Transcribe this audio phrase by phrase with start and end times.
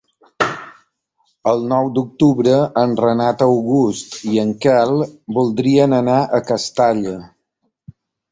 [1.51, 4.95] El nou d'octubre en Renat August i en Quel
[5.37, 7.15] voldrien anar a Castalla.